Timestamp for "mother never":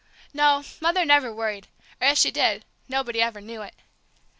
0.79-1.31